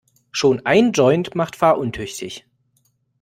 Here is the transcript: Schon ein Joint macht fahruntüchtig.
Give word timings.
Schon 0.31 0.65
ein 0.65 0.93
Joint 0.93 1.35
macht 1.35 1.55
fahruntüchtig. 1.55 2.47